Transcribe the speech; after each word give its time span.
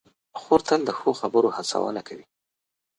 خور 0.41 0.59
تل 0.67 0.81
د 0.85 0.89
ښو 0.99 1.09
خبرو 1.21 1.49
هڅونه 1.57 2.01
کوي. 2.07 2.25